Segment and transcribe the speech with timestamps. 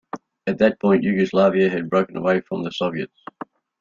[0.47, 3.21] At that point, Yugoslavia had broken away from the Soviets.